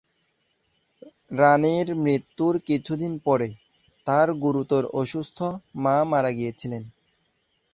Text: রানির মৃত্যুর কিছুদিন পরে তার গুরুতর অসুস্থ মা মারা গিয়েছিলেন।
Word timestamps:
রানির 1.31 1.87
মৃত্যুর 1.95 2.53
কিছুদিন 2.67 3.13
পরে 3.25 3.47
তার 4.07 4.27
গুরুতর 4.43 4.83
অসুস্থ 5.01 5.37
মা 5.75 5.95
মারা 6.03 6.31
গিয়েছিলেন। 6.31 6.83